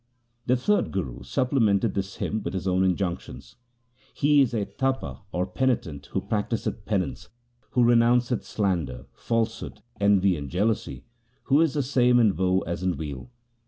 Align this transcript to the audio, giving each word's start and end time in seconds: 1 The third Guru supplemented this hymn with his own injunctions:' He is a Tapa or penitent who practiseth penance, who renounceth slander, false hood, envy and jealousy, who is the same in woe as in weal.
1 0.45 0.45
The 0.47 0.55
third 0.57 0.91
Guru 0.91 1.21
supplemented 1.21 1.93
this 1.93 2.15
hymn 2.15 2.41
with 2.41 2.55
his 2.55 2.67
own 2.67 2.83
injunctions:' 2.83 3.57
He 4.15 4.41
is 4.41 4.51
a 4.51 4.65
Tapa 4.65 5.21
or 5.31 5.45
penitent 5.45 6.07
who 6.07 6.21
practiseth 6.21 6.85
penance, 6.85 7.29
who 7.73 7.83
renounceth 7.85 8.41
slander, 8.43 9.05
false 9.13 9.59
hood, 9.59 9.81
envy 9.99 10.35
and 10.35 10.49
jealousy, 10.49 11.05
who 11.43 11.61
is 11.61 11.75
the 11.75 11.83
same 11.83 12.19
in 12.19 12.35
woe 12.35 12.61
as 12.61 12.81
in 12.81 12.97
weal. 12.97 13.29